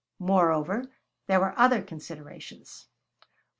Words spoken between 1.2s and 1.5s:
there